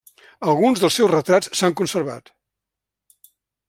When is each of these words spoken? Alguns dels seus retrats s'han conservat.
Alguns 0.53 0.81
dels 0.85 0.97
seus 1.01 1.11
retrats 1.13 1.53
s'han 1.61 1.79
conservat. 1.83 2.35